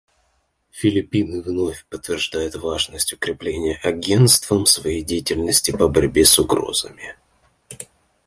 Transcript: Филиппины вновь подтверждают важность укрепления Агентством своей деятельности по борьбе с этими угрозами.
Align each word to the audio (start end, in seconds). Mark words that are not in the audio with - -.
Филиппины 0.71 1.43
вновь 1.43 1.85
подтверждают 1.87 2.55
важность 2.55 3.13
укрепления 3.13 3.79
Агентством 3.83 4.65
своей 4.65 5.03
деятельности 5.03 5.69
по 5.69 5.87
борьбе 5.89 6.25
с 6.25 6.33
этими 6.39 6.43
угрозами. 6.45 7.15